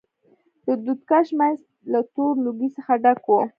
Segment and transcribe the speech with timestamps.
[0.65, 1.57] د دود کش منځ
[1.91, 3.31] له تور لوګي څخه ډک و.